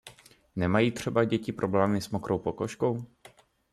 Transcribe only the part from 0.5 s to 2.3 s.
Nemají třeba děti problémy s